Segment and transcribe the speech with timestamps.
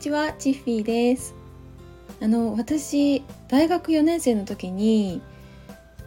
[0.00, 1.34] ちは、チッフィーです
[2.22, 5.20] あの私大学4年生の時に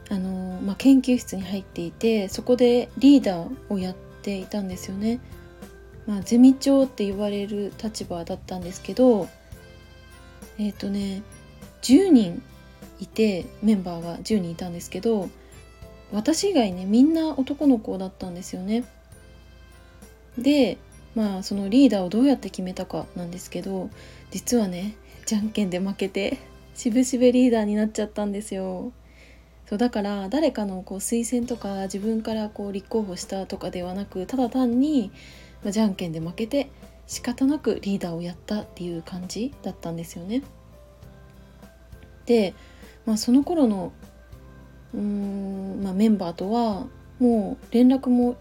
[0.10, 5.19] あの、まあ、研究室に入っていてそこでリーダーをやっていたんですよね。
[6.08, 9.29] まあ、ゼミ長って言われる立場だったんですけど
[10.57, 11.21] えっ、ー、とね
[11.83, 12.41] 10人
[12.99, 15.29] いてメンバーが10人いたんですけど
[16.12, 18.85] 私以外ねみんな男の子だったんですよね。
[20.38, 20.80] で
[21.16, 23.90] まあそのリーダーをどうやって決めたかなんですけど
[24.31, 24.95] 実はね
[25.26, 26.38] じゃんけんで負けて
[26.76, 28.91] しぶしぶリーダーになっちゃったんですよ。
[29.70, 35.12] そうだから誰かのこう推薦とか自分からこう立候補したとかではなくただ単に、
[35.63, 36.70] まあ、じゃんけんで負けて
[37.07, 40.43] 仕方なくリーダーをやったっていう感じだったんですよね。
[42.26, 42.54] で、
[43.05, 43.93] まあ、その頃の
[44.93, 46.88] うーん、まあ、メンバーとは
[47.20, 48.35] もう連絡も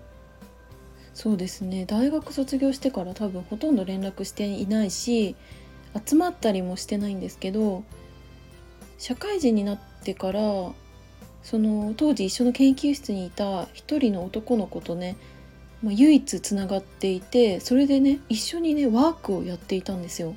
[1.14, 5.36] そうですね大学卒業してから多分ほとんど連絡していないし
[6.06, 7.84] 集まったりもしてないんですけど
[8.98, 10.40] 社会人になってから
[11.42, 15.16] その当時一緒の研究室にいた一人の男の子とね、
[15.82, 20.34] まあ、唯一つながっていてそれでね一緒にねワークをやっていたんですよ。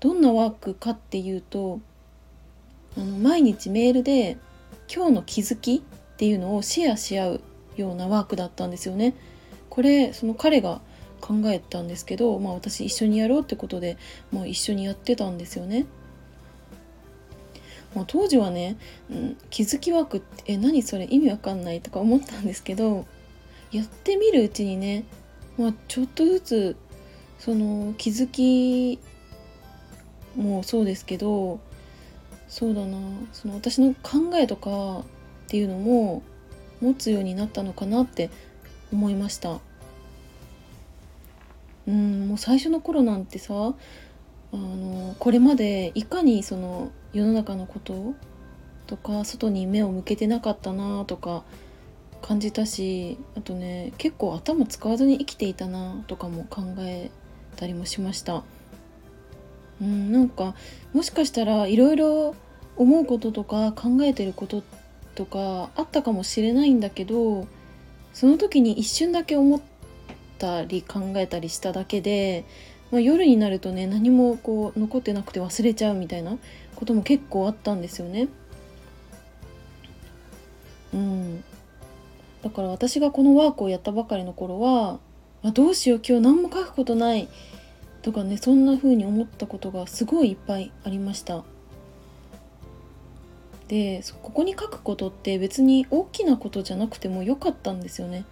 [0.00, 1.80] どんなワークかっていうと
[2.96, 4.36] あの毎日メールで
[4.94, 5.80] 今日の気づきっ
[6.16, 7.40] ていうのをシェアし合う
[7.76, 9.14] ようなワークだったんですよね。
[9.70, 10.80] これその彼が
[11.20, 13.96] 考えたんですけど、まあ、私一緒にやろうってことで、
[14.32, 15.86] まあ、一緒にやってたんですよね。
[17.94, 18.76] まあ、当時はね、
[19.10, 23.06] うん、気づき枠ってえ何それ意味わかんないとか思ったんですけど
[23.70, 25.04] やってみるうちにね、
[25.58, 26.76] まあ、ちょっとずつ
[27.38, 28.98] その気づき
[30.36, 31.60] もそうですけど
[32.48, 32.96] そうだな
[33.32, 35.04] その私の考えとかっ
[35.48, 36.22] ていうのも
[36.82, 38.28] 持つようになったのかなって
[38.92, 39.60] 思いました。
[41.86, 48.14] うんもう最初の頃なんてさあのこれまでいかにその世の中のこと
[48.86, 51.42] とか外に目を向けてなかったなとか
[52.20, 57.10] 感じたしあとね結構頭使わずに生きていたなとかも考え
[57.56, 58.44] たりもしました
[59.80, 60.54] うんなんか
[60.92, 62.36] もしかしたらいろいろ
[62.76, 64.62] 思うこととか考えてること
[65.14, 67.46] とかあったかもしれないんだけど
[68.12, 69.60] その時に一瞬だけ思っ
[70.38, 72.44] たり考えたりしただけで、
[72.90, 76.36] まあ、夜になるとね何もこう残ってなくて忘れちゃうみたいな
[76.74, 78.28] ことも結構あったんですよね。
[80.92, 81.44] うん、
[82.42, 84.98] だから私がこのワークをやったばかりの頃は、
[85.42, 87.28] あ、どうしよう今日何も書くことない
[88.02, 91.44] とかねそんな風に思ったことがすごいいっぱいありました。
[93.72, 98.26] でここに書くことって別に大きなことじゃなくてもよかったんですよね。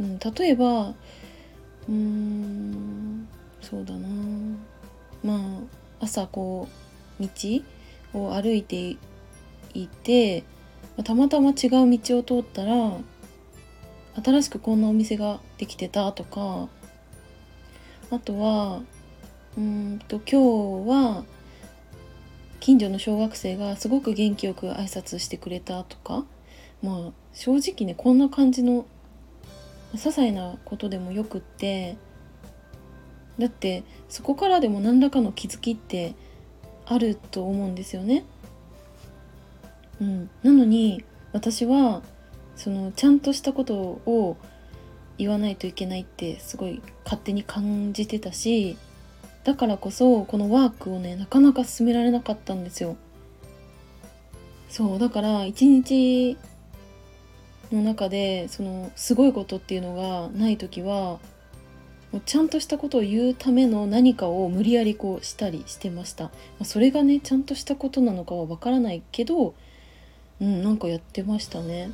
[0.00, 3.26] うん、例えばうーん
[3.60, 4.08] そうだな
[5.24, 5.58] ま
[6.00, 6.68] あ朝こ
[7.18, 7.28] う道
[8.14, 8.96] を歩いて
[9.74, 10.44] いて
[11.02, 12.92] たまたま違う道を通ったら
[14.22, 16.68] 新しくこんなお店ができてたとか
[18.12, 18.82] あとは
[19.58, 21.24] うんと今日は
[22.62, 26.24] 近所の小学生がすごく元気よく挨拶してくれたとか
[26.80, 28.86] まあ正直ねこんな感じの
[29.94, 31.96] 些細なことでもよくって
[33.36, 36.14] だってそこからでも何らかの気づきって
[36.86, 38.24] あると思うんですよね。
[40.00, 42.00] うん、なのに私は
[42.54, 44.36] そのちゃんとしたことを
[45.18, 48.78] 言わないといけないってすごい勝手に感じてたし
[49.44, 52.96] だからこそこのワークをねなかなか進められなかったんですよ。
[54.68, 56.38] そうだから一日
[57.72, 61.18] の中でそのすごいことっていうのがない時は
[62.12, 66.30] もうちゃんとしたことを言うための何かを無理やりこうしたりしてました、ま
[66.62, 69.54] あ、それがねちゃんとしたことなのかはわからないけど
[70.40, 71.90] うんなんかやってましたね。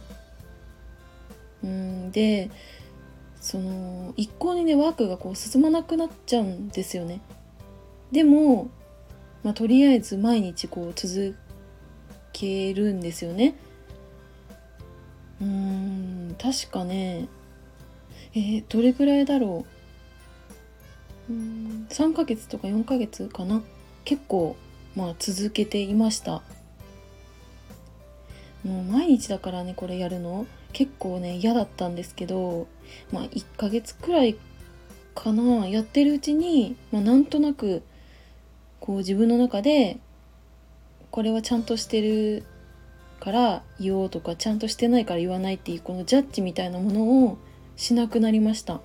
[1.63, 2.51] うんで
[3.41, 7.21] その一向にねワークがこう進まなくなっちゃうんですよね。
[8.13, 8.71] でも、
[9.43, 11.35] まあ、とりあえず毎日こう続
[12.33, 13.55] けるんですよね。
[15.41, 17.29] うーん確かね。
[18.35, 19.65] えー、どれくらいだろ
[21.29, 21.33] う。
[21.33, 23.63] うん3ヶ月とか4ヶ月かな。
[24.05, 24.57] 結構
[24.97, 26.43] まあ続けていました。
[28.65, 30.47] もう毎日だからねこれやるの。
[30.73, 32.67] 結構ね嫌だったんですけど
[33.13, 34.37] まあ1ヶ月くらい
[35.15, 35.69] かな。
[35.69, 37.83] やってるうちに、まあ、なんとなく
[38.89, 39.99] こう自分の中で
[41.11, 42.43] これはちゃんとしてる
[43.21, 47.37] から言おうとかちゃんとしてないから言わないっていうこのジャッジみたいなものを
[47.77, 48.81] しなくなりました。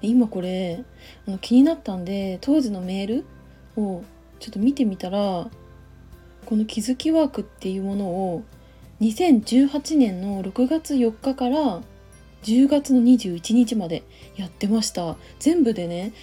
[0.00, 0.82] 今これ
[1.28, 3.26] あの気になったんで当時のメール
[3.76, 4.04] を
[4.38, 5.50] ちょっと見てみたらこ
[6.56, 8.42] の気づきワークっていうものを
[9.02, 11.82] 2018年の6月4日から
[12.42, 14.02] 10月の21日まで
[14.36, 15.18] やってました。
[15.38, 16.14] 全部でね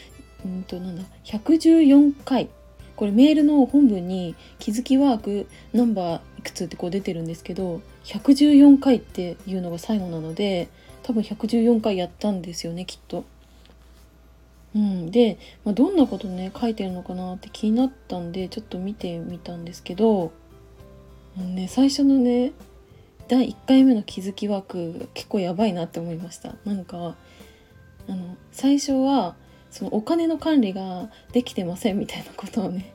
[0.45, 2.49] うんとなんだ114回。
[2.95, 10.67] これメールの本文に気づきワークナンバーいくつってこう出てるんですけど114回っていうのが最後なので
[11.03, 13.23] 多分114回やったんですよねきっと。
[14.75, 20.31] うん、で、まあ、どんなことね書いてるのかなって気になったんでちょっと見てみたんですけど、
[21.37, 22.51] うん、ね、最初のね
[23.27, 26.55] 第1回目の気づき枠結構やばいなって思いました。
[26.65, 27.15] なんか
[28.07, 29.35] あの最初は
[29.71, 32.93] そのお金の管理ができてませんみたいなことをね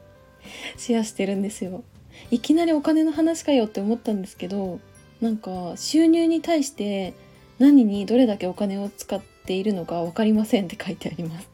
[0.76, 1.84] シェアしてるんですよ
[2.30, 4.80] いきなりお金の話かよって思ったんですけど
[5.20, 7.14] なんか収入に対して
[7.58, 11.48] 何にどれだけお金を使っているのか分かりませんって書いてあります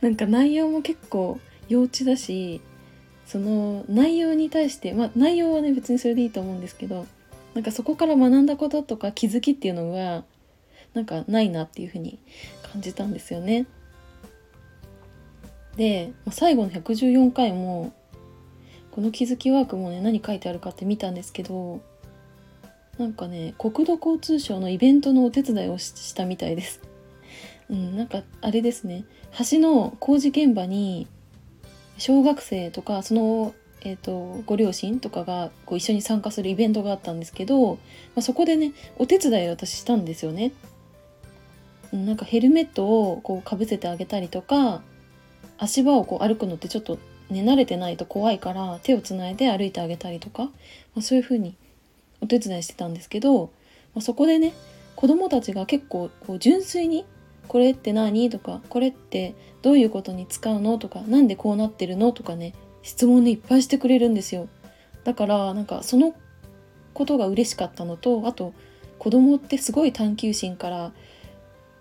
[0.00, 2.60] なんか内容も結構幼稚だし
[3.26, 7.06] その内容に対してまあ内容はね別にそれでいいと思うんですけど
[7.54, 10.24] なんかそこから学んだこととか気づきっていうのが
[10.94, 12.18] なんかないなっていうふうに
[12.72, 13.66] 感じたんですよね。
[15.80, 17.94] で最後の114回も
[18.90, 21.80] この気づきワークもね何書いてあるかって見たんですけど
[22.98, 26.82] なんかね国土交通省のイベントのお手伝いをしたみたいです。
[27.70, 29.06] うん、なんかあれですね
[29.50, 31.06] 橋の工事現場に
[31.96, 37.78] 小学生とかその、えーと、ご両親とかがこう一緒に参加するイベントがあったんですけど、ま
[38.16, 40.52] あ、そこでねお手伝いを私したんですよね。
[41.90, 44.82] なんかヘルメットをこうかぶせてあげたりとか
[45.60, 46.98] 足場をこう歩くのってちょっと
[47.30, 50.50] ね慣れてないと怖いから手をつないで歩いてあげたりとか、ま
[50.98, 51.54] あ、そういう風に
[52.20, 53.46] お手伝いしてたんですけど、
[53.94, 54.54] まあ、そこでね
[54.96, 57.04] 子供たちが結構こう純粋に
[57.46, 64.48] 「これって何?」とか「これってどういうことに使うの?」とか「何でこうなってるの?」とかね質問ねいっぱいしてくれるんですよ。
[65.04, 66.14] だからなんかその
[66.94, 68.52] ことが嬉しかったのとあと
[68.98, 70.92] 子供ってすごい探求心から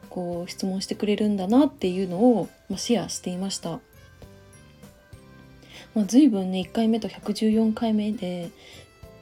[0.09, 3.79] こう質問してくれるんだなっていうのを、まあ、シェアしていました。
[5.95, 8.51] まあ、随分ね1回目と114回目で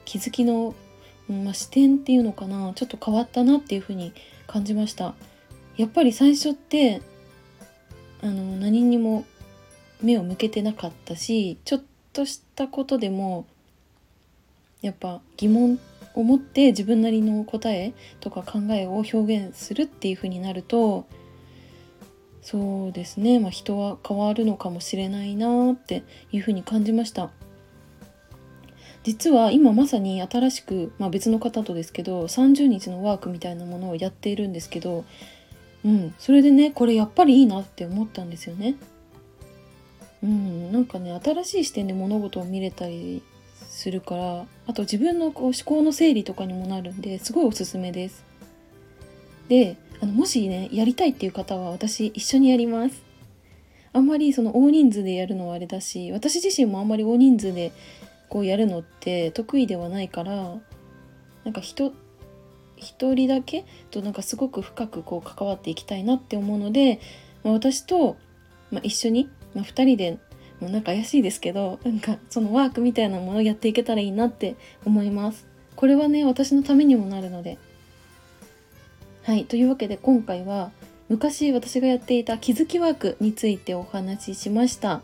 [0.06, 0.76] 気づきの、
[1.30, 4.14] まあ、視点っていうのかなちょっと変わったなっていうふうに
[4.48, 5.14] 感じました
[5.78, 7.02] やっぱり最初って
[8.22, 9.26] あの何にも
[10.02, 11.84] 目を向けてなかったしちょっ
[12.14, 13.46] としたことでも
[14.82, 15.80] やっぱ疑問
[16.18, 21.08] を持って自分なりの答えとか考えを表現するっていう風になると
[22.42, 27.30] そうですね、まあ、人は変わるのかもしれないなっていう風に感じました。
[29.04, 35.06] 実は今まさに新しく、まあ、別の方とですけど30日のワークみたいなものをやっているんですけど、
[35.86, 38.76] うん、それでねこれやっぱりいいなって思ったんですよね。
[40.24, 43.24] うん、なんかね新しい視点で物事を見れたり
[43.78, 48.26] するからあと自分のこう思考の整理とかにもなるんですごいおすすめです。
[49.50, 53.04] であのもしねやりたいっていう方は私一緒にやります。
[53.94, 57.72] あんまりその大人数でやるのはあれだし私自身もあんまり大人数で
[58.30, 60.56] こうやるのって得意ではないから
[61.44, 61.94] なんか人
[62.76, 67.00] 一人だけとなんかすごく深くこう関わっていきたいなって思うので、
[67.44, 68.18] まあ、私と、
[68.72, 70.20] まあ、一緒に、まあ、2人で
[70.62, 75.46] なんか怪しいですけどなんかそのワークみたいなものをやっていけたらいいなって思います。
[75.76, 77.58] これはね私のためにもなるので。
[79.24, 79.46] はい。
[79.46, 80.72] というわけで今回は
[81.10, 85.02] 昔私がやっていた気づきワークについてお話ししました。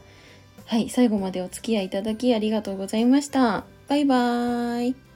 [0.66, 0.90] はい。
[0.90, 3.66] 最後までお付き合いいただきありがとうございました。
[3.88, 5.13] バイバーイ。